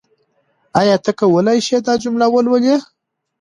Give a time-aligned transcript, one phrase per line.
[0.79, 2.75] آیا ته کولای شې دا جمله ولولې؟